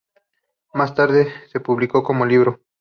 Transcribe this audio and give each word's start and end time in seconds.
Más 0.73 0.95
tarde 0.95 1.31
se 1.51 1.59
publicó 1.59 2.01
como 2.01 2.25
libro. 2.25 2.61